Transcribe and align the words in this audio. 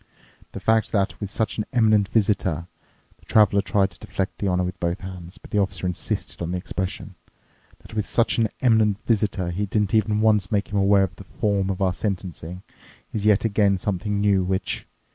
The 0.53 0.59
fact 0.59 0.91
that 0.93 1.19
with 1.21 1.29
such 1.29 1.59
an 1.59 1.65
eminent 1.71 2.07
visitor"—the 2.09 3.25
traveler 3.27 3.61
tried 3.61 3.91
to 3.91 3.99
deflect 3.99 4.39
the 4.39 4.47
honour 4.47 4.63
with 4.63 4.79
both 4.79 5.01
hands, 5.01 5.37
but 5.37 5.51
the 5.51 5.59
officer 5.59 5.85
insisted 5.85 6.41
on 6.41 6.49
the 6.49 6.57
expression—"that 6.57 7.93
with 7.93 8.07
such 8.07 8.39
an 8.39 8.49
eminent 8.61 8.97
visitor 9.05 9.51
he 9.51 9.67
didn't 9.67 9.93
even 9.93 10.21
once 10.21 10.51
make 10.51 10.69
him 10.69 10.79
aware 10.79 11.03
of 11.03 11.15
the 11.17 11.23
form 11.23 11.69
of 11.69 11.83
our 11.83 11.93
sentencing 11.93 12.63
is 13.13 13.27
yet 13.27 13.45
again 13.45 13.77
something 13.77 14.19
new, 14.19 14.43
which 14.43 14.87